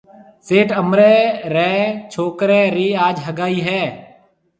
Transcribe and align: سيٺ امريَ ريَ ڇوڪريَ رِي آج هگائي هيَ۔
سيٺ 0.47 0.69
امريَ 0.81 1.15
ريَ 1.55 1.73
ڇوڪريَ 2.13 2.61
رِي 2.77 2.87
آج 3.07 3.15
هگائي 3.27 3.59
هيَ۔ 3.67 3.83